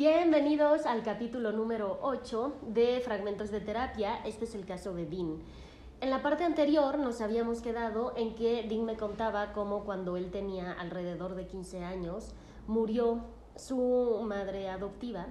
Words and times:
Bienvenidos 0.00 0.86
al 0.86 1.02
capítulo 1.02 1.52
número 1.52 1.98
8 2.00 2.54
de 2.68 3.02
Fragmentos 3.04 3.50
de 3.50 3.60
Terapia. 3.60 4.22
Este 4.24 4.46
es 4.46 4.54
el 4.54 4.64
caso 4.64 4.94
de 4.94 5.04
Dean. 5.04 5.36
En 6.00 6.08
la 6.08 6.22
parte 6.22 6.42
anterior 6.42 6.98
nos 6.98 7.20
habíamos 7.20 7.60
quedado 7.60 8.14
en 8.16 8.34
que 8.34 8.62
Dean 8.66 8.86
me 8.86 8.96
contaba 8.96 9.52
cómo 9.52 9.84
cuando 9.84 10.16
él 10.16 10.30
tenía 10.30 10.72
alrededor 10.72 11.34
de 11.34 11.46
15 11.46 11.84
años 11.84 12.32
murió 12.66 13.20
su 13.56 14.22
madre 14.24 14.70
adoptiva 14.70 15.26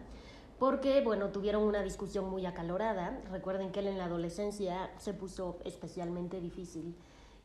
porque, 0.60 1.02
bueno, 1.02 1.30
tuvieron 1.30 1.64
una 1.64 1.82
discusión 1.82 2.30
muy 2.30 2.46
acalorada. 2.46 3.20
Recuerden 3.32 3.72
que 3.72 3.80
él 3.80 3.88
en 3.88 3.98
la 3.98 4.06
adolescencia 4.06 4.92
se 5.00 5.16
puso 5.16 5.58
especialmente 5.66 6.40
difícil. 6.42 6.94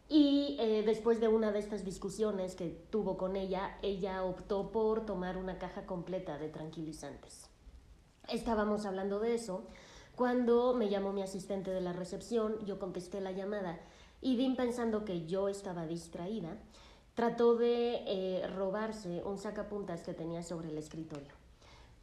Y 0.08 0.56
eh, 0.60 0.82
después 0.84 1.20
de 1.20 1.28
una 1.28 1.50
de 1.50 1.58
estas 1.58 1.84
discusiones 1.84 2.54
que 2.54 2.68
tuvo 2.90 3.16
con 3.16 3.36
ella, 3.36 3.78
ella 3.82 4.22
optó 4.22 4.70
por 4.70 5.06
tomar 5.06 5.36
una 5.36 5.58
caja 5.58 5.86
completa 5.86 6.38
de 6.38 6.48
tranquilizantes. 6.48 7.48
Estábamos 8.28 8.86
hablando 8.86 9.18
de 9.20 9.34
eso 9.34 9.66
cuando 10.16 10.74
me 10.74 10.88
llamó 10.88 11.12
mi 11.12 11.22
asistente 11.22 11.72
de 11.72 11.80
la 11.80 11.92
recepción, 11.92 12.64
yo 12.64 12.78
contesté 12.78 13.20
la 13.20 13.32
llamada 13.32 13.80
y 14.20 14.36
Dean 14.36 14.54
pensando 14.54 15.04
que 15.04 15.26
yo 15.26 15.48
estaba 15.48 15.86
distraída, 15.86 16.56
trató 17.14 17.56
de 17.56 18.04
eh, 18.06 18.46
robarse 18.46 19.24
un 19.24 19.38
sacapuntas 19.38 20.02
que 20.02 20.14
tenía 20.14 20.44
sobre 20.44 20.70
el 20.70 20.78
escritorio. 20.78 21.32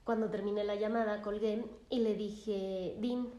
Cuando 0.03 0.29
terminé 0.29 0.65
la 0.65 0.75
llamada, 0.75 1.21
colgué 1.21 1.63
y 1.89 1.99
le 1.99 2.15
dije, 2.15 2.97
Dean, 2.99 3.29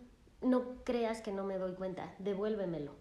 no 0.41 0.83
creas 0.85 1.21
que 1.21 1.33
no 1.33 1.45
me 1.45 1.59
doy 1.59 1.75
cuenta, 1.75 2.15
devuélvemelo. 2.19 2.93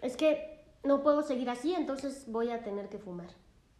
Es 0.00 0.16
que 0.16 0.64
no 0.82 1.02
puedo 1.02 1.22
seguir 1.22 1.50
así, 1.50 1.74
entonces 1.74 2.24
voy 2.28 2.50
a 2.50 2.62
tener 2.62 2.88
que 2.88 2.98
fumar. 2.98 3.28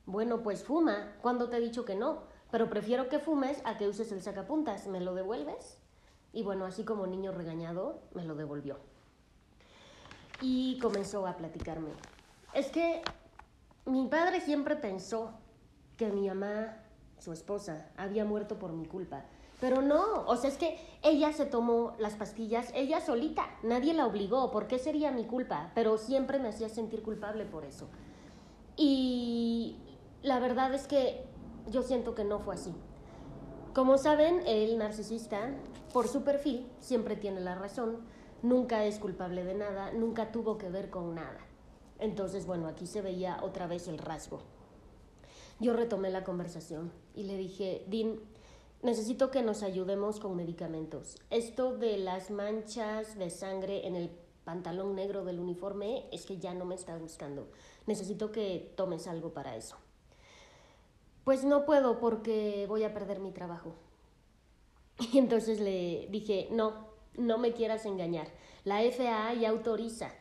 Bueno, 0.07 0.43
pues 0.43 0.65
fuma. 0.65 1.15
¿Cuándo 1.23 1.49
te 1.49 1.57
he 1.57 1.61
dicho 1.61 1.85
que 1.85 1.95
no? 1.95 2.25
Pero 2.51 2.69
prefiero 2.69 3.09
que 3.09 3.19
fumes 3.19 3.63
a 3.65 3.79
que 3.79 3.89
uses 3.89 4.11
el 4.13 4.23
sacapuntas. 4.23 4.87
¿Me 4.87 5.01
lo 5.01 5.15
devuelves? 5.15 5.79
Y 6.33 6.43
bueno, 6.43 6.65
así 6.65 6.85
como 6.85 7.07
niño 7.07 7.33
regañado, 7.33 8.01
me 8.13 8.25
lo 8.25 8.35
devolvió. 8.35 8.79
Y 10.41 10.79
comenzó 10.81 11.27
a 11.27 11.37
platicarme. 11.37 11.91
Es 12.55 12.71
que 12.71 13.03
mi 13.85 14.07
padre 14.09 14.41
siempre 14.41 14.77
pensó 14.77 15.33
que 15.97 16.11
mi 16.11 16.29
mamá, 16.29 16.77
su 17.19 17.33
esposa, 17.33 17.91
había 17.97 18.25
muerto 18.25 18.59
por 18.59 18.73
mi 18.73 18.87
culpa. 18.87 19.25
Pero 19.61 19.83
no, 19.83 20.25
o 20.27 20.37
sea, 20.37 20.49
es 20.49 20.57
que 20.57 20.79
ella 21.03 21.33
se 21.33 21.45
tomó 21.45 21.93
las 21.99 22.15
pastillas, 22.15 22.73
ella 22.75 23.01
solita, 23.01 23.47
nadie 23.63 23.93
la 23.93 24.07
obligó, 24.07 24.51
¿por 24.51 24.67
qué 24.67 24.79
sería 24.79 25.13
mi 25.13 25.25
culpa? 25.25 25.71
Pero 25.75 25.99
siempre 25.99 26.39
me 26.39 26.49
hacía 26.49 26.69
sentir 26.69 27.03
culpable 27.03 27.45
por 27.45 27.65
eso. 27.65 27.89
Y 28.77 29.77
la 30.23 30.39
verdad 30.39 30.73
es 30.73 30.87
que 30.87 31.25
yo 31.71 31.83
siento 31.83 32.15
que 32.15 32.25
no 32.25 32.39
fue 32.39 32.55
así. 32.55 32.73
Como 33.75 33.99
saben, 33.99 34.43
el 34.47 34.79
narcisista, 34.79 35.51
por 35.93 36.09
su 36.09 36.25
perfil, 36.25 36.67
siempre 36.81 37.17
tiene 37.17 37.41
la 37.41 37.55
razón, 37.55 37.99
nunca 38.43 38.85
es 38.85 38.99
culpable 38.99 39.45
de 39.45 39.55
nada, 39.55 39.93
nunca 39.93 40.33
tuvo 40.33 40.57
que 40.57 40.71
ver 40.71 40.91
con 40.91 41.15
nada. 41.15 41.39
Entonces, 41.99 42.47
bueno, 42.47 42.67
aquí 42.67 42.87
se 42.87 43.03
veía 43.03 43.39
otra 43.43 43.67
vez 43.67 43.87
el 43.87 43.99
rasgo. 43.99 44.41
Yo 45.61 45.75
retomé 45.75 46.09
la 46.09 46.25
conversación 46.25 46.91
y 47.15 47.25
le 47.25 47.37
dije, 47.37 47.85
Dean, 47.89 48.19
necesito 48.83 49.31
que 49.31 49.43
nos 49.43 49.63
ayudemos 49.63 50.21
con 50.21 50.37
medicamentos. 50.37 51.17
Esto 51.31 51.77
de 51.77 51.99
las 51.99 52.31
manchas 52.31 53.19
de 53.19 53.31
sangre 53.31 53.87
en 53.87 53.97
el 53.97 54.11
pantalón 54.45 54.95
negro 54.95 55.25
del 55.25 55.39
uniforme 55.39 56.09
es 56.13 56.27
que 56.27 56.39
ya 56.39 56.55
no 56.55 56.65
me 56.65 56.75
está 56.75 56.97
gustando. 56.97 57.49
Necesito 57.87 58.33
que 58.33 58.73
tomes 58.77 59.07
algo 59.07 59.33
para 59.33 59.57
eso. 59.57 59.77
Pues 61.25 61.45
no 61.45 61.67
puedo 61.67 62.01
porque 62.01 62.67
voy 62.69 62.85
a 62.85 62.95
perder 62.95 63.21
mi 63.21 63.33
trabajo. 63.33 63.75
Y 65.13 65.19
entonces 65.19 65.61
le 65.61 66.09
dije, 66.11 66.49
no, 66.51 66.89
no 67.17 67.39
me 67.39 67.53
quieras 67.53 67.87
engañar. 67.87 68.29
La 68.65 68.81
FAA 68.83 69.35
ya 69.35 69.49
autoriza 69.49 70.13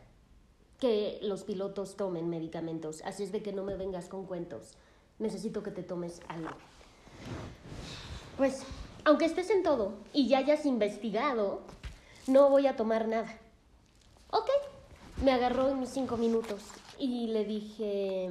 que 0.80 1.20
los 1.22 1.44
pilotos 1.44 1.98
tomen 1.98 2.30
medicamentos, 2.30 3.02
así 3.04 3.24
es 3.24 3.34
de 3.34 3.44
que 3.44 3.52
no 3.52 3.64
me 3.64 3.76
vengas 3.76 4.08
con 4.08 4.26
cuentos. 4.26 4.78
Necesito 5.18 5.62
que 5.62 5.72
te 5.72 5.84
tomes 5.84 6.22
algo. 6.30 6.56
Pues, 8.40 8.64
aunque 9.04 9.26
estés 9.26 9.50
en 9.50 9.64
todo 9.64 9.96
y 10.14 10.30
ya 10.30 10.38
hayas 10.38 10.66
investigado, 10.66 11.60
no 12.26 12.50
voy 12.50 12.68
a 12.68 12.78
tomar 12.78 13.06
nada. 13.06 13.38
Ok, 14.32 14.48
me 15.26 15.34
agarró 15.34 15.68
en 15.68 15.82
mis 15.82 15.90
cinco 15.90 16.16
minutos 16.16 16.62
y 16.98 17.28
le 17.28 17.44
dije, 17.44 18.30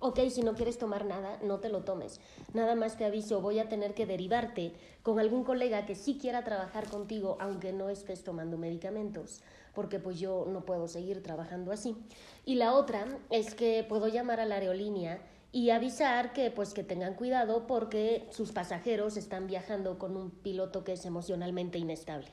ok, 0.00 0.18
si 0.30 0.42
no 0.42 0.54
quieres 0.54 0.78
tomar 0.78 1.04
nada, 1.04 1.38
no 1.44 1.60
te 1.60 1.68
lo 1.68 1.84
tomes. 1.84 2.18
Nada 2.54 2.74
más 2.74 2.98
te 2.98 3.04
aviso, 3.04 3.40
voy 3.40 3.60
a 3.60 3.68
tener 3.68 3.94
que 3.94 4.04
derivarte 4.04 4.72
con 5.04 5.20
algún 5.20 5.44
colega 5.44 5.86
que 5.86 5.94
sí 5.94 6.18
quiera 6.20 6.42
trabajar 6.42 6.88
contigo, 6.88 7.36
aunque 7.38 7.72
no 7.72 7.90
estés 7.90 8.24
tomando 8.24 8.58
medicamentos, 8.58 9.42
porque 9.76 10.00
pues 10.00 10.18
yo 10.18 10.44
no 10.48 10.64
puedo 10.64 10.88
seguir 10.88 11.22
trabajando 11.22 11.70
así. 11.70 11.96
Y 12.44 12.56
la 12.56 12.74
otra 12.74 13.06
es 13.30 13.54
que 13.54 13.86
puedo 13.88 14.08
llamar 14.08 14.40
a 14.40 14.44
la 14.44 14.56
aerolínea 14.56 15.20
y 15.54 15.70
avisar 15.70 16.32
que 16.32 16.50
pues 16.50 16.74
que 16.74 16.82
tengan 16.82 17.14
cuidado 17.14 17.68
porque 17.68 18.26
sus 18.32 18.50
pasajeros 18.50 19.16
están 19.16 19.46
viajando 19.46 20.00
con 20.00 20.16
un 20.16 20.32
piloto 20.32 20.82
que 20.82 20.94
es 20.94 21.06
emocionalmente 21.06 21.78
inestable. 21.78 22.26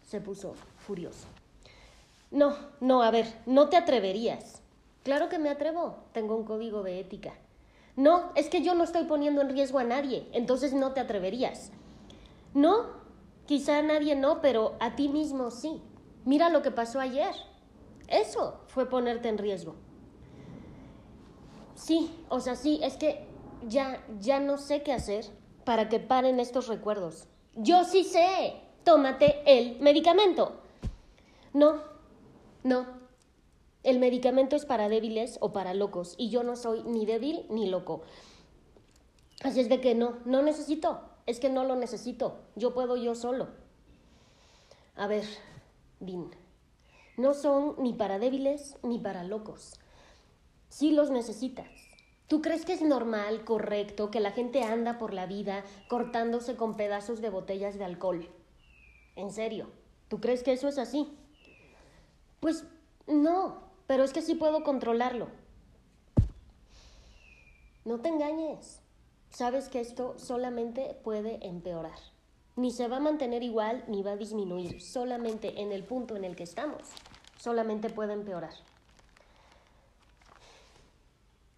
Se 0.00 0.22
puso 0.22 0.54
furioso. 0.78 1.26
No, 2.30 2.56
no, 2.80 3.02
a 3.02 3.10
ver, 3.10 3.26
no 3.44 3.68
te 3.68 3.76
atreverías. 3.76 4.62
Claro 5.02 5.28
que 5.28 5.38
me 5.38 5.50
atrevo, 5.50 5.98
tengo 6.12 6.34
un 6.34 6.44
código 6.44 6.82
de 6.82 6.98
ética. 6.98 7.34
No, 7.94 8.32
es 8.36 8.48
que 8.48 8.62
yo 8.62 8.74
no 8.74 8.84
estoy 8.84 9.04
poniendo 9.04 9.42
en 9.42 9.50
riesgo 9.50 9.78
a 9.78 9.84
nadie, 9.84 10.26
entonces 10.32 10.72
no 10.72 10.92
te 10.92 11.00
atreverías. 11.00 11.72
No, 12.54 12.86
quizá 13.44 13.80
a 13.80 13.82
nadie 13.82 14.16
no, 14.16 14.40
pero 14.40 14.76
a 14.80 14.96
ti 14.96 15.10
mismo 15.10 15.50
sí. 15.50 15.82
Mira 16.24 16.48
lo 16.48 16.62
que 16.62 16.70
pasó 16.70 17.00
ayer. 17.00 17.34
Eso 18.08 18.62
fue 18.68 18.88
ponerte 18.88 19.28
en 19.28 19.36
riesgo. 19.36 19.76
Sí, 21.82 22.14
o 22.28 22.38
sea, 22.38 22.54
sí, 22.54 22.78
es 22.82 22.96
que 22.96 23.26
ya, 23.66 24.04
ya 24.20 24.38
no 24.38 24.56
sé 24.56 24.84
qué 24.84 24.92
hacer 24.92 25.24
para 25.64 25.88
que 25.88 25.98
paren 25.98 26.38
estos 26.38 26.68
recuerdos. 26.68 27.26
Yo 27.56 27.82
sí 27.82 28.04
sé, 28.04 28.54
tómate 28.84 29.42
el 29.46 29.80
medicamento. 29.80 30.60
No, 31.52 31.82
no. 32.62 32.86
El 33.82 33.98
medicamento 33.98 34.54
es 34.54 34.64
para 34.64 34.88
débiles 34.88 35.38
o 35.40 35.52
para 35.52 35.74
locos 35.74 36.14
y 36.18 36.30
yo 36.30 36.44
no 36.44 36.54
soy 36.54 36.84
ni 36.84 37.04
débil 37.04 37.46
ni 37.50 37.68
loco. 37.68 38.02
Así 39.42 39.58
es 39.58 39.68
de 39.68 39.80
que 39.80 39.96
no, 39.96 40.18
no 40.24 40.40
necesito. 40.40 41.00
Es 41.26 41.40
que 41.40 41.50
no 41.50 41.64
lo 41.64 41.74
necesito. 41.74 42.38
Yo 42.54 42.74
puedo 42.74 42.96
yo 42.96 43.16
solo. 43.16 43.48
A 44.94 45.08
ver, 45.08 45.24
Dean, 45.98 46.30
no 47.16 47.34
son 47.34 47.74
ni 47.78 47.92
para 47.92 48.20
débiles 48.20 48.76
ni 48.84 49.00
para 49.00 49.24
locos. 49.24 49.80
Sí 50.72 50.90
los 50.90 51.10
necesitas. 51.10 51.68
¿Tú 52.28 52.40
crees 52.40 52.64
que 52.64 52.72
es 52.72 52.80
normal, 52.80 53.44
correcto, 53.44 54.10
que 54.10 54.20
la 54.20 54.30
gente 54.30 54.62
anda 54.62 54.96
por 54.96 55.12
la 55.12 55.26
vida 55.26 55.64
cortándose 55.86 56.56
con 56.56 56.78
pedazos 56.78 57.20
de 57.20 57.28
botellas 57.28 57.78
de 57.78 57.84
alcohol? 57.84 58.26
En 59.14 59.32
serio, 59.32 59.68
¿tú 60.08 60.18
crees 60.18 60.42
que 60.42 60.54
eso 60.54 60.68
es 60.68 60.78
así? 60.78 61.14
Pues 62.40 62.64
no, 63.06 63.60
pero 63.86 64.02
es 64.02 64.14
que 64.14 64.22
sí 64.22 64.34
puedo 64.34 64.64
controlarlo. 64.64 65.28
No 67.84 68.00
te 68.00 68.08
engañes. 68.08 68.80
Sabes 69.28 69.68
que 69.68 69.80
esto 69.80 70.14
solamente 70.16 70.96
puede 71.04 71.46
empeorar. 71.46 71.98
Ni 72.56 72.70
se 72.70 72.88
va 72.88 72.96
a 72.96 73.00
mantener 73.00 73.42
igual 73.42 73.84
ni 73.88 74.02
va 74.02 74.12
a 74.12 74.16
disminuir. 74.16 74.80
Solamente 74.80 75.60
en 75.60 75.70
el 75.70 75.84
punto 75.84 76.16
en 76.16 76.24
el 76.24 76.34
que 76.34 76.44
estamos. 76.44 76.88
Solamente 77.36 77.90
puede 77.90 78.14
empeorar 78.14 78.54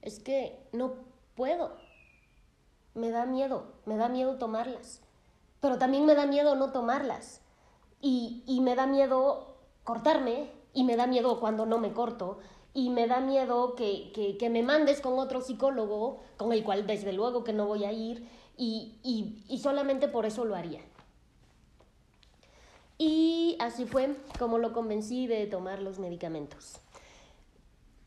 es 0.05 0.21
que 0.21 0.59
no 0.73 0.95
puedo. 1.35 1.73
Me 2.95 3.11
da 3.11 3.27
miedo, 3.27 3.73
me 3.87 3.97
da 3.97 4.09
miedo 4.09 4.37
tomarlas. 4.37 5.01
Pero 5.61 5.79
también 5.79 6.05
me 6.07 6.15
da 6.15 6.27
miedo 6.27 6.55
no 6.55 6.71
tomarlas. 6.71 7.41
Y, 8.01 8.45
y 8.47 8.61
me 8.61 8.77
da 8.77 8.87
miedo 8.87 9.57
cortarme, 9.83 10.51
y 10.75 10.85
me 10.85 10.97
da 10.97 11.07
miedo 11.07 11.41
cuando 11.41 11.65
no 11.65 11.79
me 11.79 11.93
corto, 11.93 12.39
y 12.75 12.91
me 12.91 13.07
da 13.07 13.21
miedo 13.21 13.75
que, 13.75 14.13
que, 14.39 14.51
me 14.51 14.63
mandes 14.63 15.01
con 15.01 15.19
otro 15.19 15.41
psicólogo, 15.41 16.21
con 16.37 16.53
el 16.53 16.63
cual 16.65 16.87
desde 16.87 17.13
luego 17.13 17.45
que 17.45 17.53
no 17.53 17.67
voy 17.67 17.85
a 17.85 17.93
ir, 17.93 18.29
y, 18.59 18.99
y, 19.03 19.43
y 19.49 19.59
solamente 19.59 20.09
por 20.09 20.27
eso 20.27 20.45
lo 20.45 20.55
haría. 20.55 20.81
Y 22.99 23.57
así 23.59 23.87
fue 23.87 24.17
como 24.39 24.59
lo 24.59 24.73
convencí 24.73 25.27
de 25.27 25.47
tomar 25.47 25.81
los 25.81 25.99
medicamentos. 25.99 26.81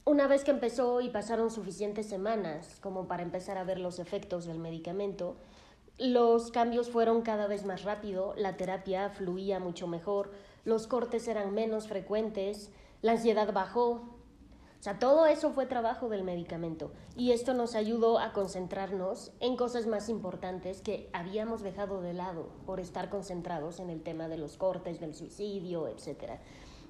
Una 0.08 0.26
vez 0.26 0.46
que 0.46 0.52
empezó 0.52 1.02
y 1.02 1.10
pasaron 1.10 1.52
suficientes 1.52 2.08
semanas 2.08 2.80
como 2.80 3.10
para 3.10 3.24
empezar 3.24 3.58
a 3.58 3.66
ver 3.66 3.78
los 3.78 4.00
efectos 4.00 4.46
del 4.46 4.58
medicamento, 4.58 5.36
los 5.98 6.50
cambios 6.50 6.90
fueron 6.90 7.24
cada 7.24 7.46
vez 7.46 7.66
más 7.66 7.84
rápido, 7.84 8.34
la 8.38 8.56
terapia 8.56 9.10
fluía 9.10 9.60
mucho 9.60 9.86
mejor, 9.86 10.32
los 10.64 10.88
cortes 10.88 11.28
eran 11.28 11.54
menos 11.54 11.90
frecuentes, 11.90 12.72
la 13.02 13.12
ansiedad 13.12 13.52
bajó, 13.52 13.90
O 14.80 14.80
sea, 14.80 14.98
todo 14.98 15.26
eso 15.26 15.52
fue 15.52 15.66
trabajo 15.66 16.08
del 16.08 16.24
medicamento 16.24 16.94
y 17.18 17.34
esto 17.34 17.54
nos 17.54 17.76
ayudó 17.76 18.20
a 18.20 18.32
concentrarnos 18.32 19.34
en 19.42 19.58
cosas 19.58 19.88
más 19.88 20.08
importantes 20.08 20.82
que 20.82 21.10
habíamos 21.12 21.64
dejado 21.64 22.00
de 22.00 22.14
lado 22.14 22.48
por 22.66 22.80
estar 22.80 23.10
concentrados 23.10 23.82
en 23.82 23.90
el 23.90 24.02
tema 24.04 24.30
de 24.30 24.38
los 24.38 24.56
cortes, 24.56 25.02
del 25.02 25.16
suicidio, 25.16 25.90
etcétera, 25.90 26.40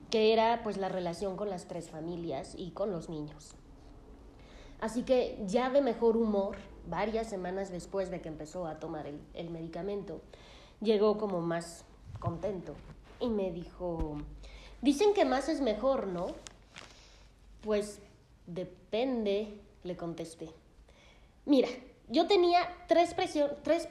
que 0.10 0.34
era 0.34 0.62
pues 0.64 0.78
la 0.78 0.90
relación 0.90 1.36
con 1.36 1.50
las 1.50 1.68
tres 1.68 1.90
familias 1.90 2.54
y 2.58 2.72
con 2.72 2.92
los 2.92 3.10
niños. 3.10 3.56
Así 4.80 5.04
que 5.04 5.42
ya 5.48 5.70
de 5.70 5.82
mejor 5.82 6.18
humor, 6.18 6.58
varias 6.88 7.28
semanas 7.28 7.72
después 7.72 8.12
de 8.12 8.22
que 8.22 8.30
empezó 8.30 8.68
a 8.68 8.80
tomar 8.80 9.08
el, 9.08 9.20
el 9.34 9.50
medicamento, 9.50 10.22
llegó 10.82 11.18
como 11.18 11.42
más 11.42 11.84
contento 12.20 12.76
y 13.20 13.30
me 13.30 13.52
dijo, 13.52 14.18
dicen 14.82 15.14
que 15.14 15.26
más 15.26 15.50
es 15.50 15.62
mejor, 15.62 16.08
¿no? 16.08 16.28
Pues 17.62 18.00
depende, 18.46 19.60
le 19.84 19.98
contesté. 19.98 20.50
Mira, 21.46 21.70
yo 22.10 22.28
tenía 22.28 22.60
tres, 22.88 23.16
tres 23.64 23.88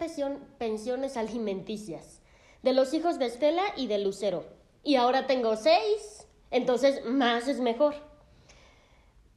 pensiones 0.59 1.17
alimenticias, 1.17 2.21
de 2.63 2.73
los 2.73 2.95
hijos 2.95 3.19
de 3.19 3.27
Estela 3.27 3.63
y 3.77 3.87
de 3.87 3.99
Lucero, 3.99 4.45
y 4.87 4.95
ahora 4.95 5.27
tengo 5.27 5.57
seis, 5.57 6.29
entonces 6.53 7.05
más 7.05 7.49
es 7.49 7.59
mejor. 7.59 7.97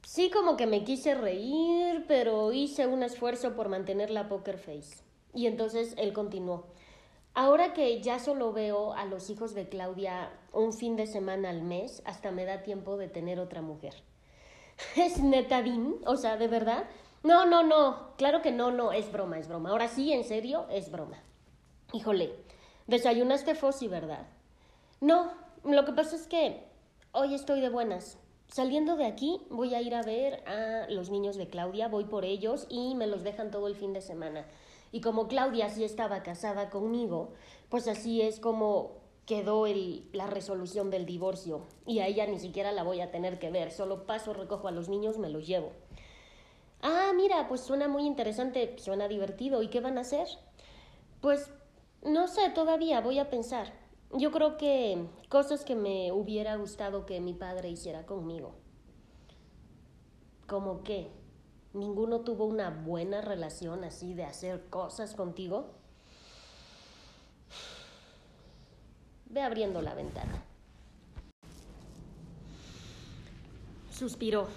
Sí, 0.06 0.30
como 0.30 0.56
que 0.56 0.66
me 0.66 0.84
quise 0.84 1.16
reír, 1.16 2.04
pero 2.06 2.52
hice 2.52 2.86
un 2.86 3.02
esfuerzo 3.02 3.56
por 3.56 3.68
mantener 3.68 4.10
la 4.10 4.28
poker 4.28 4.58
face. 4.58 5.02
Y 5.34 5.48
entonces 5.48 5.94
él 5.98 6.12
continuó. 6.12 6.66
Ahora 7.34 7.72
que 7.72 8.00
ya 8.00 8.20
solo 8.20 8.52
veo 8.52 8.92
a 8.92 9.04
los 9.06 9.28
hijos 9.28 9.52
de 9.54 9.68
Claudia 9.68 10.30
un 10.52 10.72
fin 10.72 10.94
de 10.94 11.08
semana 11.08 11.50
al 11.50 11.62
mes, 11.62 12.00
hasta 12.04 12.30
me 12.30 12.44
da 12.44 12.62
tiempo 12.62 12.96
de 12.96 13.08
tener 13.08 13.40
otra 13.40 13.60
mujer. 13.60 13.94
¿Es 14.96 15.20
netadín? 15.20 15.96
O 16.06 16.16
sea, 16.16 16.36
¿de 16.36 16.46
verdad? 16.46 16.84
No, 17.24 17.44
no, 17.44 17.64
no. 17.64 18.14
Claro 18.16 18.40
que 18.40 18.52
no, 18.52 18.70
no, 18.70 18.92
es 18.92 19.10
broma, 19.10 19.40
es 19.40 19.48
broma. 19.48 19.70
Ahora 19.70 19.88
sí, 19.88 20.12
en 20.12 20.22
serio, 20.22 20.66
es 20.70 20.92
broma. 20.92 21.18
Híjole, 21.92 22.36
desayunaste 22.86 23.56
Fossi, 23.56 23.88
¿verdad? 23.88 24.28
No, 25.00 25.32
lo 25.64 25.86
que 25.86 25.92
pasa 25.92 26.14
es 26.14 26.26
que 26.26 26.62
hoy 27.12 27.34
estoy 27.34 27.62
de 27.62 27.70
buenas. 27.70 28.18
Saliendo 28.48 28.96
de 28.96 29.06
aquí 29.06 29.40
voy 29.48 29.74
a 29.74 29.80
ir 29.80 29.94
a 29.94 30.02
ver 30.02 30.46
a 30.46 30.90
los 30.90 31.08
niños 31.08 31.36
de 31.36 31.48
Claudia, 31.48 31.88
voy 31.88 32.04
por 32.04 32.26
ellos 32.26 32.66
y 32.68 32.94
me 32.96 33.06
los 33.06 33.22
dejan 33.22 33.50
todo 33.50 33.66
el 33.66 33.76
fin 33.76 33.94
de 33.94 34.02
semana. 34.02 34.44
Y 34.92 35.00
como 35.00 35.26
Claudia 35.26 35.70
sí 35.70 35.84
estaba 35.84 36.22
casada 36.22 36.68
conmigo, 36.68 37.32
pues 37.70 37.88
así 37.88 38.20
es 38.20 38.40
como 38.40 38.98
quedó 39.24 39.64
la 40.12 40.26
resolución 40.26 40.90
del 40.90 41.06
divorcio. 41.06 41.62
Y 41.86 42.00
a 42.00 42.06
ella 42.06 42.26
ni 42.26 42.38
siquiera 42.38 42.70
la 42.72 42.82
voy 42.82 43.00
a 43.00 43.10
tener 43.10 43.38
que 43.38 43.50
ver, 43.50 43.70
solo 43.70 44.04
paso, 44.04 44.34
recojo 44.34 44.68
a 44.68 44.72
los 44.72 44.90
niños, 44.90 45.16
me 45.16 45.30
los 45.30 45.46
llevo. 45.46 45.70
Ah, 46.82 47.12
mira, 47.14 47.48
pues 47.48 47.62
suena 47.62 47.88
muy 47.88 48.04
interesante, 48.04 48.76
suena 48.78 49.08
divertido. 49.08 49.62
¿Y 49.62 49.68
qué 49.68 49.80
van 49.80 49.96
a 49.96 50.02
hacer? 50.02 50.26
Pues 51.22 51.50
no 52.02 52.26
sé, 52.28 52.50
todavía 52.50 53.00
voy 53.00 53.18
a 53.18 53.30
pensar. 53.30 53.79
Yo 54.12 54.32
creo 54.32 54.56
que 54.56 55.06
cosas 55.28 55.64
que 55.64 55.76
me 55.76 56.12
hubiera 56.12 56.56
gustado 56.56 57.06
que 57.06 57.20
mi 57.20 57.34
padre 57.34 57.70
hiciera 57.70 58.06
conmigo. 58.06 58.54
¿Cómo 60.46 60.82
qué? 60.82 61.10
ninguno 61.72 62.20
tuvo 62.20 62.46
una 62.46 62.70
buena 62.70 63.20
relación 63.20 63.84
así 63.84 64.14
de 64.14 64.24
hacer 64.24 64.68
cosas 64.68 65.14
contigo, 65.14 65.74
ve 69.26 69.42
abriendo 69.42 69.80
la 69.82 69.94
ventana. 69.94 70.42
Suspiró. 73.90 74.48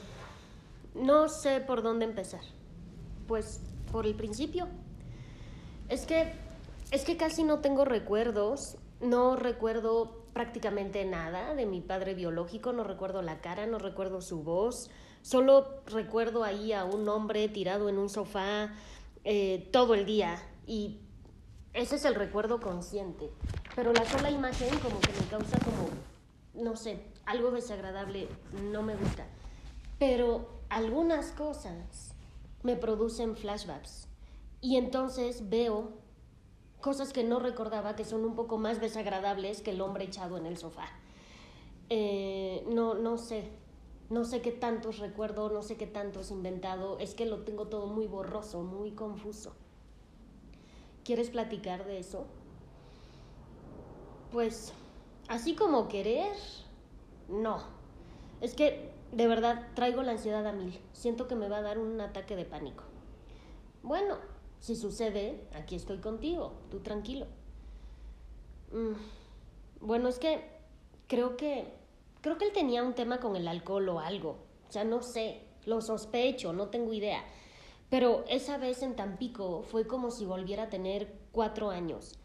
No 0.95 1.27
sé 1.27 1.59
por 1.59 1.83
dónde 1.83 2.05
empezar. 2.05 2.41
Pues 3.27 3.59
por 3.91 4.05
el 4.05 4.15
principio. 4.15 4.67
Es 5.89 6.05
que 6.05 6.31
es 6.91 7.03
que 7.03 7.17
casi 7.17 7.43
no 7.43 7.59
tengo 7.59 7.85
recuerdos, 7.85 8.77
no 9.03 9.35
recuerdo 9.35 10.23
prácticamente 10.33 11.05
nada 11.05 11.53
de 11.53 11.65
mi 11.65 11.81
padre 11.81 12.15
biológico, 12.15 12.73
no 12.73 12.83
recuerdo 12.83 13.21
la 13.21 13.41
cara, 13.41 13.67
no 13.67 13.77
recuerdo 13.77 14.21
su 14.21 14.43
voz, 14.43 14.89
Solo 15.23 15.81
recuerdo 15.85 16.43
ahí 16.43 16.73
a 16.73 16.83
un 16.83 17.07
hombre 17.07 17.47
tirado 17.47 17.87
en 17.87 17.97
un 17.97 18.09
sofá 18.09 18.73
eh, 19.23 19.69
todo 19.71 19.93
el 19.93 20.05
día 20.05 20.37
y 20.67 20.99
ese 21.73 21.95
es 21.95 22.03
el 22.03 22.13
recuerdo 22.13 22.59
consciente. 22.59 23.31
Pero 23.73 23.93
la 23.93 24.03
sola 24.03 24.29
imagen 24.29 24.77
como 24.79 24.99
que 24.99 25.13
me 25.13 25.25
causa 25.29 25.57
como, 25.59 25.87
no 26.61 26.75
sé, 26.75 27.05
algo 27.25 27.51
desagradable, 27.51 28.27
no 28.69 28.83
me 28.83 28.97
gusta. 28.97 29.25
Pero 29.97 30.59
algunas 30.67 31.31
cosas 31.31 32.13
me 32.61 32.75
producen 32.75 33.37
flashbacks 33.37 34.09
y 34.59 34.75
entonces 34.75 35.49
veo 35.49 35.93
cosas 36.83 37.13
que 37.13 37.23
no 37.23 37.39
recordaba 37.39 37.95
que 37.95 38.03
son 38.03 38.25
un 38.25 38.35
poco 38.35 38.57
más 38.57 38.81
desagradables 38.81 39.61
que 39.61 39.71
el 39.71 39.79
hombre 39.79 40.03
echado 40.03 40.37
en 40.37 40.45
el 40.45 40.57
sofá. 40.57 40.85
Eh, 41.89 42.65
no, 42.67 42.93
no 42.93 43.17
sé, 43.17 43.47
no 44.09 44.25
sé 44.25 44.41
qué 44.41 44.51
tantos 44.51 44.99
recuerdo, 44.99 45.49
no 45.49 45.63
sé 45.63 45.77
qué 45.77 45.87
tantos 45.87 46.29
inventado, 46.29 46.99
es 46.99 47.15
que 47.15 47.25
lo 47.25 47.43
tengo 47.45 47.67
todo 47.67 47.87
muy 47.87 48.05
borroso, 48.05 48.63
muy 48.63 48.91
confuso. 48.91 49.55
¿Quieres 51.05 51.29
platicar 51.29 51.85
de 51.85 51.99
eso? 51.99 52.25
Pues, 54.33 54.73
así 55.29 55.55
como 55.55 55.87
querer, 55.87 56.35
no. 57.29 57.63
Es 58.41 58.55
que, 58.55 58.91
de 59.13 59.27
verdad, 59.27 59.69
traigo 59.73 60.03
la 60.03 60.11
ansiedad 60.11 60.45
a 60.45 60.51
mil. 60.51 60.77
Siento 60.91 61.29
que 61.29 61.35
me 61.35 61.47
va 61.47 61.59
a 61.59 61.61
dar 61.61 61.79
un 61.79 62.01
ataque 62.01 62.35
de 62.35 62.43
pánico. 62.43 62.83
Bueno, 63.83 64.17
si 64.63 64.77
sucede, 64.77 65.43
aquí 65.51 65.75
estoy 65.75 65.97
contigo, 65.97 66.53
tú 66.71 66.79
tranquilo. 66.79 67.27
Mm, 68.71 68.93
bueno, 69.85 70.07
es 70.07 70.19
que 70.19 70.41
creo 71.07 71.35
que 71.35 71.83
Creo 72.23 72.37
que 72.37 72.45
él 72.45 72.53
tenía 72.53 72.83
un 72.83 72.93
tema 72.93 73.19
con 73.19 73.35
el 73.35 73.49
alcohol 73.49 73.89
o 73.89 73.99
algo. 73.99 74.37
O 74.69 74.71
sea, 74.71 74.85
no 74.85 75.03
sé, 75.03 75.41
lo 75.65 75.81
sospecho, 75.81 76.53
no 76.53 76.69
tengo 76.69 76.93
idea. 76.93 77.21
Pero 77.89 78.23
esa 78.29 78.57
vez 78.57 78.81
en 78.81 78.95
Tampico 78.95 79.61
fue 79.63 79.85
como 79.85 80.09
si 80.09 80.23
volviera 80.23 80.63
a 80.63 80.69
tener 80.69 81.13
cuatro 81.33 81.69
años. 81.69 82.17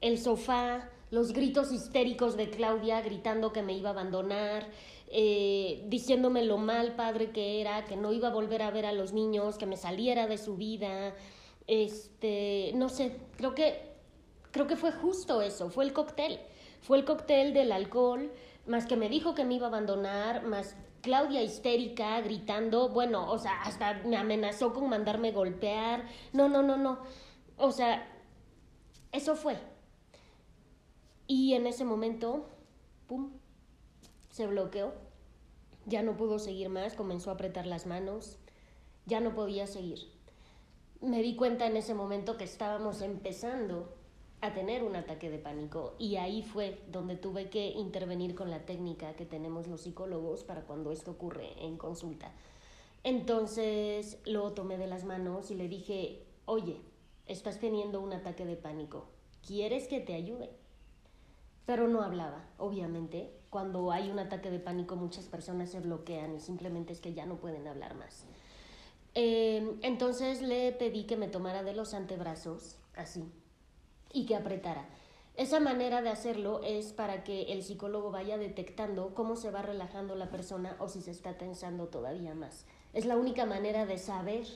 El 0.00 0.18
sofá, 0.18 0.90
los 1.12 1.32
gritos 1.32 1.70
histéricos 1.70 2.36
de 2.36 2.50
Claudia 2.50 3.00
gritando 3.00 3.52
que 3.52 3.62
me 3.62 3.74
iba 3.74 3.90
a 3.90 3.92
abandonar, 3.92 4.66
eh, 5.06 5.84
diciéndome 5.86 6.42
lo 6.42 6.58
mal 6.58 6.96
padre 6.96 7.30
que 7.30 7.60
era, 7.60 7.84
que 7.84 7.96
no 7.96 8.12
iba 8.12 8.28
a 8.28 8.34
volver 8.34 8.62
a 8.62 8.72
ver 8.72 8.86
a 8.86 8.92
los 8.92 9.12
niños, 9.12 9.56
que 9.56 9.66
me 9.66 9.76
saliera 9.76 10.26
de 10.26 10.36
su 10.36 10.56
vida. 10.56 11.14
Este, 11.68 12.72
no 12.74 12.88
sé, 12.88 13.16
creo 13.36 13.54
que, 13.54 13.92
creo 14.50 14.66
que 14.66 14.76
fue 14.76 14.90
justo 14.90 15.42
eso, 15.42 15.70
fue 15.70 15.84
el 15.84 15.92
cóctel. 15.92 16.40
Fue 16.80 16.98
el 16.98 17.04
cóctel 17.04 17.52
del 17.54 17.72
alcohol, 17.72 18.32
más 18.66 18.86
que 18.86 18.96
me 18.96 19.08
dijo 19.08 19.34
que 19.34 19.44
me 19.44 19.54
iba 19.54 19.66
a 19.66 19.68
abandonar, 19.68 20.44
más 20.44 20.76
Claudia 21.02 21.42
histérica, 21.42 22.20
gritando, 22.20 22.88
bueno, 22.88 23.30
o 23.30 23.38
sea, 23.38 23.62
hasta 23.62 23.94
me 24.04 24.16
amenazó 24.16 24.72
con 24.72 24.88
mandarme 24.88 25.32
golpear. 25.32 26.04
No, 26.32 26.48
no, 26.48 26.62
no, 26.62 26.76
no. 26.76 26.98
O 27.56 27.70
sea, 27.70 28.06
eso 29.12 29.36
fue. 29.36 29.58
Y 31.26 31.54
en 31.54 31.66
ese 31.66 31.84
momento, 31.84 32.48
¡pum!, 33.06 33.32
se 34.30 34.46
bloqueó. 34.46 34.94
Ya 35.86 36.02
no 36.02 36.16
pudo 36.16 36.38
seguir 36.38 36.68
más, 36.68 36.94
comenzó 36.94 37.30
a 37.30 37.34
apretar 37.34 37.66
las 37.66 37.86
manos, 37.86 38.38
ya 39.06 39.20
no 39.20 39.34
podía 39.34 39.66
seguir. 39.66 40.17
Me 41.00 41.22
di 41.22 41.36
cuenta 41.36 41.66
en 41.66 41.76
ese 41.76 41.94
momento 41.94 42.36
que 42.36 42.42
estábamos 42.42 43.02
empezando 43.02 43.94
a 44.40 44.52
tener 44.52 44.82
un 44.82 44.96
ataque 44.96 45.30
de 45.30 45.38
pánico 45.38 45.94
y 45.96 46.16
ahí 46.16 46.42
fue 46.42 46.82
donde 46.90 47.14
tuve 47.14 47.50
que 47.50 47.68
intervenir 47.68 48.34
con 48.34 48.50
la 48.50 48.66
técnica 48.66 49.14
que 49.14 49.24
tenemos 49.24 49.68
los 49.68 49.82
psicólogos 49.82 50.42
para 50.42 50.62
cuando 50.62 50.90
esto 50.90 51.12
ocurre 51.12 51.52
en 51.64 51.76
consulta. 51.76 52.32
Entonces 53.04 54.18
lo 54.24 54.52
tomé 54.54 54.76
de 54.76 54.88
las 54.88 55.04
manos 55.04 55.52
y 55.52 55.54
le 55.54 55.68
dije, 55.68 56.24
oye, 56.46 56.80
estás 57.26 57.60
teniendo 57.60 58.00
un 58.00 58.12
ataque 58.12 58.44
de 58.44 58.56
pánico, 58.56 59.06
¿quieres 59.46 59.86
que 59.86 60.00
te 60.00 60.14
ayude? 60.14 60.50
Pero 61.64 61.86
no 61.86 62.02
hablaba, 62.02 62.44
obviamente. 62.58 63.30
Cuando 63.50 63.92
hay 63.92 64.10
un 64.10 64.18
ataque 64.18 64.50
de 64.50 64.58
pánico 64.58 64.96
muchas 64.96 65.26
personas 65.26 65.70
se 65.70 65.78
bloquean 65.78 66.34
y 66.34 66.40
simplemente 66.40 66.92
es 66.92 67.00
que 67.00 67.14
ya 67.14 67.24
no 67.24 67.36
pueden 67.36 67.68
hablar 67.68 67.94
más. 67.94 68.26
Eh, 69.14 69.78
entonces 69.82 70.42
le 70.42 70.72
pedí 70.72 71.04
que 71.04 71.16
me 71.16 71.28
tomara 71.28 71.62
de 71.62 71.74
los 71.74 71.94
antebrazos, 71.94 72.76
así, 72.94 73.24
y 74.12 74.26
que 74.26 74.36
apretara. 74.36 74.88
Esa 75.38 75.60
manera 75.60 76.02
de 76.02 76.08
hacerlo 76.08 76.62
es 76.64 76.92
para 76.92 77.22
que 77.22 77.52
el 77.52 77.62
psicólogo 77.62 78.10
vaya 78.10 78.38
detectando 78.38 79.14
cómo 79.14 79.36
se 79.36 79.52
va 79.52 79.62
relajando 79.62 80.16
la 80.16 80.30
persona 80.30 80.76
o 80.80 80.88
si 80.88 81.00
se 81.00 81.12
está 81.12 81.38
tensando 81.38 81.86
todavía 81.86 82.34
más. 82.34 82.66
Es 82.92 83.06
la 83.06 83.16
única 83.16 83.46
manera 83.46 83.86
de 83.86 83.98
saber 83.98 84.46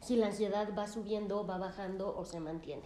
si 0.00 0.16
la 0.16 0.26
ansiedad 0.26 0.68
va 0.76 0.86
subiendo, 0.86 1.46
va 1.46 1.56
bajando 1.56 2.14
o 2.14 2.26
se 2.26 2.40
mantiene. 2.40 2.82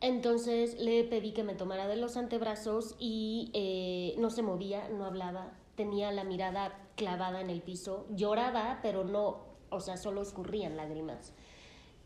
Entonces 0.00 0.78
le 0.78 1.04
pedí 1.04 1.32
que 1.32 1.42
me 1.42 1.54
tomara 1.54 1.88
de 1.88 1.96
los 1.96 2.16
antebrazos 2.16 2.96
y 2.98 3.50
eh, 3.54 4.14
no 4.18 4.30
se 4.30 4.42
movía, 4.42 4.88
no 4.88 5.04
hablaba, 5.04 5.52
tenía 5.74 6.10
la 6.12 6.24
mirada 6.24 6.72
clavada 6.96 7.40
en 7.40 7.50
el 7.50 7.62
piso, 7.62 8.06
lloraba, 8.10 8.80
pero 8.82 9.04
no, 9.04 9.40
o 9.70 9.80
sea, 9.80 9.96
solo 9.96 10.22
escurrían 10.22 10.76
lágrimas. 10.76 11.32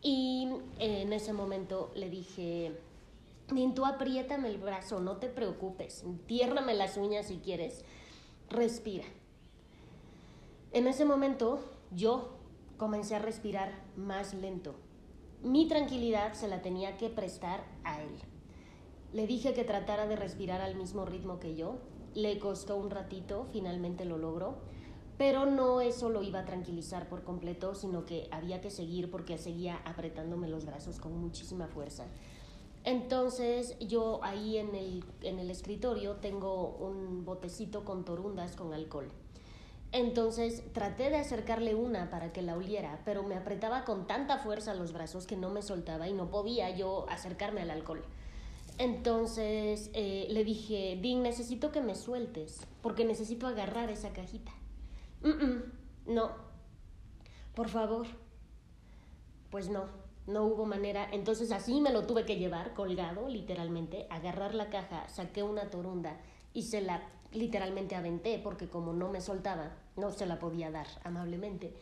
Y 0.02 0.48
en 0.78 1.12
ese 1.12 1.32
momento 1.32 1.90
le 1.94 2.08
dije, 2.08 2.72
Din, 3.52 3.74
tú 3.74 3.84
apriétame 3.84 4.48
el 4.48 4.58
brazo, 4.58 5.00
no 5.00 5.16
te 5.16 5.28
preocupes, 5.28 6.02
entiérrame 6.04 6.74
las 6.74 6.96
uñas 6.96 7.26
si 7.26 7.38
quieres, 7.38 7.84
respira. 8.48 9.04
En 10.72 10.86
ese 10.86 11.04
momento 11.04 11.60
yo 11.90 12.30
comencé 12.76 13.16
a 13.16 13.18
respirar 13.18 13.72
más 13.96 14.34
lento. 14.34 14.74
Mi 15.42 15.66
tranquilidad 15.66 16.34
se 16.34 16.48
la 16.48 16.62
tenía 16.62 16.96
que 16.96 17.08
prestar 17.08 17.64
a 17.82 18.00
él. 18.02 18.10
Le 19.12 19.26
dije 19.26 19.52
que 19.52 19.64
tratara 19.64 20.06
de 20.06 20.14
respirar 20.14 20.60
al 20.60 20.76
mismo 20.76 21.04
ritmo 21.04 21.40
que 21.40 21.56
yo. 21.56 21.78
Le 22.14 22.38
costó 22.38 22.76
un 22.76 22.90
ratito, 22.90 23.46
finalmente 23.50 24.04
lo 24.04 24.18
logró. 24.18 24.58
Pero 25.20 25.44
no 25.44 25.82
eso 25.82 26.08
lo 26.08 26.22
iba 26.22 26.38
a 26.38 26.44
tranquilizar 26.46 27.06
por 27.10 27.24
completo, 27.24 27.74
sino 27.74 28.06
que 28.06 28.26
había 28.30 28.62
que 28.62 28.70
seguir 28.70 29.10
porque 29.10 29.36
seguía 29.36 29.76
apretándome 29.84 30.48
los 30.48 30.64
brazos 30.64 30.98
con 30.98 31.14
muchísima 31.14 31.66
fuerza. 31.66 32.06
Entonces 32.84 33.78
yo 33.80 34.20
ahí 34.22 34.56
en 34.56 34.74
el, 34.74 35.04
en 35.20 35.38
el 35.38 35.50
escritorio 35.50 36.16
tengo 36.16 36.68
un 36.68 37.26
botecito 37.26 37.84
con 37.84 38.06
torundas 38.06 38.56
con 38.56 38.72
alcohol. 38.72 39.08
Entonces 39.92 40.62
traté 40.72 41.10
de 41.10 41.18
acercarle 41.18 41.74
una 41.74 42.08
para 42.08 42.32
que 42.32 42.40
la 42.40 42.56
oliera, 42.56 43.02
pero 43.04 43.22
me 43.22 43.34
apretaba 43.34 43.84
con 43.84 44.06
tanta 44.06 44.38
fuerza 44.38 44.72
los 44.72 44.94
brazos 44.94 45.26
que 45.26 45.36
no 45.36 45.50
me 45.50 45.60
soltaba 45.60 46.08
y 46.08 46.14
no 46.14 46.30
podía 46.30 46.74
yo 46.74 47.04
acercarme 47.10 47.60
al 47.60 47.70
alcohol. 47.70 48.02
Entonces 48.78 49.90
eh, 49.92 50.28
le 50.30 50.44
dije, 50.44 50.98
Dean, 51.02 51.22
necesito 51.22 51.72
que 51.72 51.82
me 51.82 51.94
sueltes, 51.94 52.66
porque 52.80 53.04
necesito 53.04 53.46
agarrar 53.46 53.90
esa 53.90 54.14
cajita. 54.14 54.52
No, 56.06 56.30
por 57.54 57.68
favor. 57.68 58.06
Pues 59.50 59.68
no, 59.68 59.86
no 60.26 60.44
hubo 60.44 60.66
manera. 60.66 61.08
Entonces 61.12 61.50
así 61.52 61.80
me 61.80 61.92
lo 61.92 62.06
tuve 62.06 62.24
que 62.24 62.36
llevar, 62.36 62.74
colgado, 62.74 63.28
literalmente, 63.28 64.06
agarrar 64.10 64.54
la 64.54 64.70
caja, 64.70 65.08
saqué 65.08 65.42
una 65.42 65.70
torunda 65.70 66.20
y 66.52 66.62
se 66.62 66.80
la 66.80 67.02
literalmente 67.32 67.96
aventé, 67.96 68.38
porque 68.38 68.68
como 68.68 68.92
no 68.92 69.08
me 69.08 69.20
soltaba, 69.20 69.72
no 69.96 70.10
se 70.10 70.26
la 70.26 70.38
podía 70.38 70.70
dar 70.70 70.86
amablemente. 71.04 71.74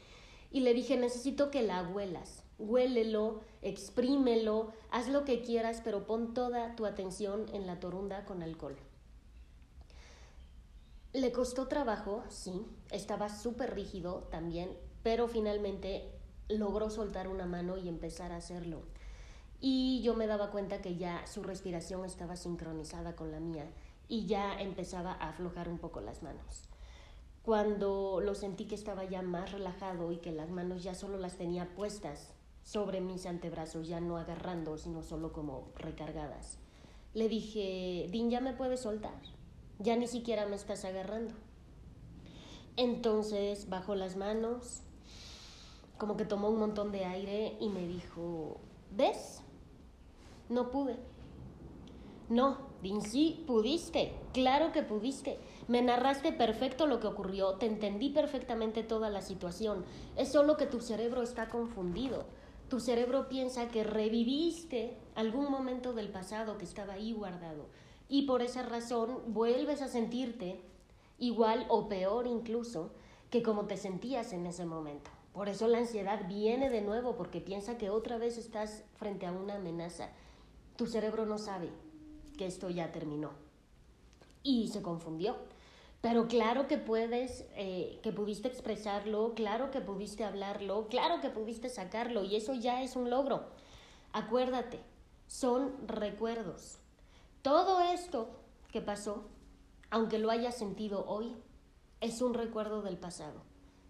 Y 0.51 0.61
le 0.61 0.75
dije, 0.75 0.97
necesito 0.97 1.51
que 1.51 1.63
la 1.63 1.83
huelas 1.83 2.45
huélelo, 2.59 3.41
exprímelo, 3.63 4.73
haz 4.91 5.09
lo 5.09 5.25
que 5.25 5.43
quieras, 5.43 5.81
pero 5.85 6.07
pon 6.07 6.35
toda 6.35 6.75
tu 6.77 6.87
atención 6.87 7.47
en 7.53 7.67
la 7.67 7.81
torunda 7.81 8.25
con 8.25 8.43
alcohol. 8.43 8.77
Le 11.15 11.33
costó 11.33 11.69
trabajo, 11.69 12.23
sí, 12.29 12.67
estaba 12.91 13.31
súper 13.31 13.75
rígido 13.75 14.29
también, 14.31 14.77
pero 15.03 15.27
finalmente 15.27 16.13
logró 16.51 16.91
soltar 16.91 17.29
una 17.29 17.47
mano 17.47 17.79
y 17.79 17.89
empezar 17.89 18.31
a 18.31 18.37
hacerlo. 18.37 18.83
Y 19.59 20.03
yo 20.03 20.13
me 20.13 20.27
daba 20.27 20.51
cuenta 20.51 20.83
que 20.83 20.97
ya 20.97 21.27
su 21.27 21.43
respiración 21.43 22.05
estaba 22.05 22.37
sincronizada 22.37 23.17
con 23.17 23.33
la 23.33 23.41
mía 23.41 23.65
y 24.07 24.27
ya 24.27 24.61
empezaba 24.61 25.13
a 25.13 25.31
aflojar 25.31 25.71
un 25.71 25.79
poco 25.79 26.03
las 26.03 26.23
manos. 26.23 26.69
Cuando 27.43 28.21
lo 28.23 28.35
sentí 28.35 28.67
que 28.67 28.75
estaba 28.75 29.05
ya 29.05 29.23
más 29.23 29.53
relajado 29.53 30.13
y 30.13 30.19
que 30.19 30.33
las 30.33 30.51
manos 30.51 30.83
ya 30.83 30.95
solo 30.95 31.17
las 31.17 31.37
tenía 31.37 31.75
puestas 31.75 32.35
sobre 32.63 33.01
mis 33.01 33.25
antebrazos, 33.25 33.89
ya 33.89 34.01
no 34.01 34.19
agarrando, 34.19 34.77
sino 34.77 35.03
solo 35.03 35.33
como 35.33 35.73
recargadas. 35.77 36.59
Le 37.15 37.31
dije, 37.31 38.09
Din, 38.11 38.29
ya 38.29 38.41
me 38.41 38.53
puedes 38.53 38.81
soltar, 38.81 39.19
ya 39.79 39.97
ni 39.97 40.07
siquiera 40.07 40.47
me 40.47 40.57
estás 40.57 40.85
agarrando. 40.85 41.35
Entonces 42.77 43.69
bajó 43.69 43.95
las 43.95 44.17
manos, 44.17 44.83
como 45.97 46.17
que 46.17 46.25
tomó 46.25 46.49
un 46.49 46.59
montón 46.59 46.93
de 46.93 47.05
aire 47.05 47.57
y 47.61 47.69
me 47.69 47.87
dijo, 47.87 48.61
¿ves? 48.91 49.43
No 50.49 50.71
pude. 50.71 50.97
No, 52.29 52.59
sí, 53.03 53.43
pudiste, 53.47 54.15
claro 54.33 54.71
que 54.71 54.83
pudiste. 54.83 55.39
Me 55.67 55.83
narraste 55.83 56.33
perfecto 56.33 56.87
lo 56.87 57.01
que 57.01 57.07
ocurrió, 57.07 57.55
te 57.55 57.67
entendí 57.67 58.11
perfectamente 58.11 58.83
toda 58.83 59.11
la 59.11 59.23
situación. 59.23 59.85
Es 60.17 60.31
solo 60.31 60.57
que 60.57 60.67
tu 60.67 60.81
cerebro 60.81 61.23
está 61.23 61.49
confundido 61.49 62.27
tu 62.69 62.81
cerebro 62.81 63.29
piensa 63.29 63.69
que 63.69 63.83
reviviste 63.83 64.97
algún 65.15 65.51
momento 65.51 65.95
del 65.95 66.11
pasado 66.11 66.59
que 66.59 66.65
estaba 66.65 66.95
ahí 66.95 67.13
guardado 67.13 67.67
y 68.09 68.23
por 68.23 68.43
esa 68.43 68.63
razón 68.63 69.23
vuelves 69.29 69.83
a 69.83 69.89
sentirte 69.89 70.61
igual 71.19 71.67
o 71.69 71.89
peor 71.89 72.27
incluso 72.27 72.91
que 73.31 73.43
como 73.43 73.67
te 73.67 73.77
sentías 73.77 74.33
en 74.33 74.47
ese 74.47 74.65
momento. 74.65 75.11
Por 75.33 75.49
eso 75.49 75.69
la 75.69 75.79
ansiedad 75.79 76.27
viene 76.27 76.71
de 76.71 76.81
nuevo 76.81 77.17
porque 77.17 77.41
piensa 77.41 77.79
que 77.79 77.91
otra 77.91 78.19
vez 78.19 78.39
estás 78.39 78.85
frente 78.97 79.27
a 79.27 79.33
una 79.33 79.57
amenaza. 79.57 80.09
Tu 80.77 80.87
cerebro 80.87 81.27
no 81.27 81.39
sabe 81.39 81.69
que 82.37 82.47
esto 82.47 82.71
ya 82.71 82.91
terminó 82.91 83.31
y 84.43 84.69
se 84.69 84.83
confundió. 84.83 85.37
Pero 86.01 86.29
claro 86.29 86.69
que 86.69 86.79
puedes, 86.79 87.45
eh, 87.57 87.99
que 88.03 88.13
pudiste 88.13 88.49
expresarlo, 88.49 89.35
claro 89.35 89.71
que 89.71 89.81
pudiste 89.81 90.25
hablarlo, 90.25 90.87
claro 90.89 91.21
que 91.21 91.29
pudiste 91.29 91.69
sacarlo 91.69 92.25
y 92.25 92.37
eso 92.37 92.55
ya 92.55 92.83
es 92.83 92.95
un 92.97 93.11
logro. 93.11 93.47
Acuérdate, 94.13 94.79
son 95.27 95.75
recuerdos. 95.87 96.79
Todo 97.43 97.81
esto 97.81 98.31
que 98.73 98.81
pasó, 98.81 99.29
aunque 99.91 100.19
lo 100.19 100.31
hayas 100.31 100.59
sentido 100.59 101.05
hoy, 101.07 101.37
es 102.01 102.21
un 102.21 102.35
recuerdo 102.35 102.83
del 102.83 102.99
pasado 102.99 103.43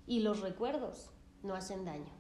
y 0.06 0.20
los 0.20 0.40
recuerdos 0.40 1.10
no 1.42 1.54
hacen 1.54 1.86
daño. 1.86 2.12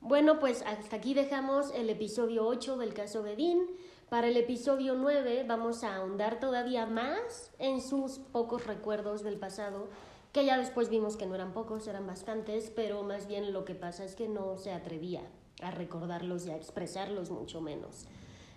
Bueno, 0.00 0.38
pues 0.38 0.62
hasta 0.62 0.96
aquí 0.96 1.12
dejamos 1.12 1.70
el 1.74 1.90
episodio 1.90 2.46
8 2.46 2.78
del 2.78 2.94
caso 2.94 3.22
Bedín. 3.22 3.66
Para 4.08 4.28
el 4.28 4.36
episodio 4.38 4.94
9 4.94 5.44
vamos 5.46 5.84
a 5.84 5.96
ahondar 5.96 6.40
todavía 6.40 6.86
más 6.86 7.50
en 7.58 7.82
sus 7.82 8.18
pocos 8.18 8.66
recuerdos 8.66 9.24
del 9.24 9.38
pasado, 9.38 9.88
que 10.32 10.46
ya 10.46 10.56
después 10.56 10.88
vimos 10.88 11.16
que 11.16 11.26
no 11.26 11.34
eran 11.34 11.52
pocos, 11.52 11.86
eran 11.86 12.06
bastantes, 12.06 12.70
pero 12.74 13.02
más 13.02 13.26
bien 13.26 13.52
lo 13.52 13.66
que 13.66 13.74
pasa 13.74 14.04
es 14.04 14.14
que 14.14 14.28
no 14.28 14.56
se 14.56 14.72
atrevía 14.72 15.22
a 15.62 15.70
recordarlos 15.70 16.46
y 16.46 16.50
a 16.50 16.56
expresarlos 16.56 17.30
mucho 17.30 17.60
menos. 17.60 18.06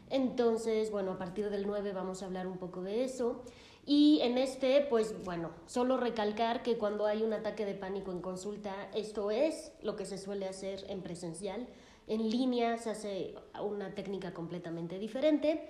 Entonces, 0.09 0.91
bueno, 0.91 1.11
a 1.11 1.17
partir 1.17 1.49
del 1.49 1.67
9 1.67 1.93
vamos 1.93 2.23
a 2.23 2.25
hablar 2.25 2.47
un 2.47 2.57
poco 2.57 2.81
de 2.81 3.03
eso. 3.03 3.43
Y 3.85 4.19
en 4.21 4.37
este, 4.37 4.85
pues 4.89 5.23
bueno, 5.23 5.51
solo 5.65 5.97
recalcar 5.97 6.63
que 6.63 6.77
cuando 6.77 7.05
hay 7.05 7.23
un 7.23 7.33
ataque 7.33 7.65
de 7.65 7.73
pánico 7.73 8.11
en 8.11 8.21
consulta, 8.21 8.89
esto 8.93 9.31
es 9.31 9.71
lo 9.81 9.95
que 9.95 10.05
se 10.05 10.17
suele 10.17 10.47
hacer 10.47 10.85
en 10.89 11.01
presencial 11.01 11.67
en 12.09 12.27
línea 12.29 12.77
se 12.77 12.89
hace 12.89 13.35
una 13.61 13.93
técnica 13.93 14.33
completamente 14.33 14.97
diferente. 14.97 15.69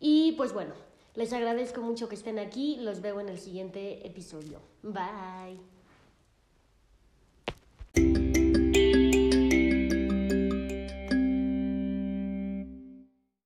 Y 0.00 0.32
pues 0.32 0.52
bueno, 0.52 0.74
les 1.14 1.32
agradezco 1.32 1.82
mucho 1.82 2.08
que 2.08 2.14
estén 2.14 2.38
aquí. 2.38 2.76
Los 2.76 3.02
veo 3.02 3.20
en 3.20 3.28
el 3.28 3.38
siguiente 3.38 4.06
episodio. 4.06 4.60
Bye. 4.82 5.81